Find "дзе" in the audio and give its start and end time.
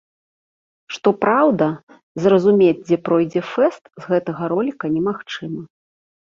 2.87-2.97